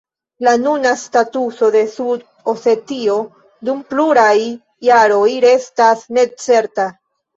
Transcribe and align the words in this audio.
La 0.45 0.51
nuna 0.61 0.93
statuso 1.01 1.67
de 1.75 1.83
Sud-Osetio 1.95 3.17
dum 3.69 3.83
pluraj 3.93 4.35
jaroj 4.89 5.27
restas 5.47 6.03
necerta. 6.19 6.89